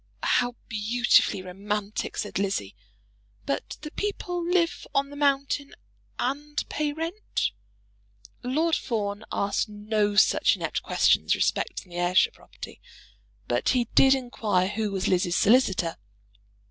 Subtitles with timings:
[0.23, 2.73] "How beautifully romantic!" said Lizzie.
[3.45, 5.75] "But the people live on the mountain
[6.17, 7.51] and pay rent?"
[8.41, 12.81] Lord Fawn asked no such inept questions respecting the Ayrshire property,
[13.47, 15.97] but he did inquire who was Lizzie's solicitor.